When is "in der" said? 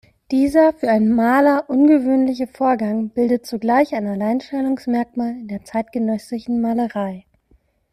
5.37-5.63